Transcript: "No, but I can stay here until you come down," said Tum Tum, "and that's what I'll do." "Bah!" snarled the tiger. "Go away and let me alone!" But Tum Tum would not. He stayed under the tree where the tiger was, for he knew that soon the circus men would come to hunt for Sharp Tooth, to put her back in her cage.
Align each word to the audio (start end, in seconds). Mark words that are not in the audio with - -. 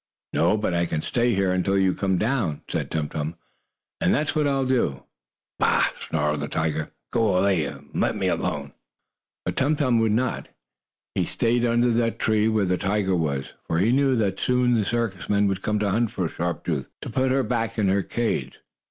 "No, 0.33 0.57
but 0.57 0.73
I 0.73 0.87
can 0.87 1.03
stay 1.03 1.35
here 1.35 1.51
until 1.51 1.77
you 1.77 1.93
come 1.93 2.17
down," 2.17 2.63
said 2.67 2.89
Tum 2.89 3.07
Tum, 3.07 3.35
"and 3.99 4.11
that's 4.11 4.33
what 4.33 4.47
I'll 4.47 4.65
do." 4.65 5.03
"Bah!" 5.59 5.89
snarled 5.99 6.39
the 6.39 6.47
tiger. 6.47 6.89
"Go 7.11 7.37
away 7.37 7.65
and 7.65 7.87
let 7.93 8.15
me 8.15 8.27
alone!" 8.27 8.73
But 9.45 9.55
Tum 9.57 9.75
Tum 9.75 9.99
would 9.99 10.11
not. 10.13 10.47
He 11.13 11.25
stayed 11.25 11.65
under 11.65 11.91
the 11.91 12.09
tree 12.09 12.47
where 12.47 12.65
the 12.65 12.77
tiger 12.77 13.15
was, 13.15 13.53
for 13.67 13.77
he 13.77 13.91
knew 13.91 14.15
that 14.15 14.39
soon 14.39 14.73
the 14.73 14.85
circus 14.85 15.29
men 15.29 15.47
would 15.49 15.61
come 15.61 15.77
to 15.77 15.91
hunt 15.91 16.09
for 16.09 16.27
Sharp 16.27 16.63
Tooth, 16.65 16.89
to 17.03 17.09
put 17.11 17.29
her 17.29 17.43
back 17.43 17.77
in 17.77 17.87
her 17.87 18.01
cage. 18.01 18.59